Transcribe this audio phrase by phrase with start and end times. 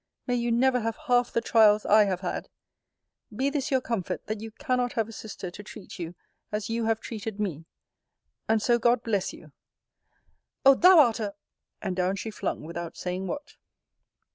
[0.25, 2.49] May you never have half the trials I have had!
[3.31, 6.15] Be this your comfort, that you cannot have a sister to treat you
[6.51, 7.65] as you have treated me!
[8.49, 9.51] And so God bless you!
[10.65, 11.35] O thou art a
[11.83, 13.57] And down she flung without saying what.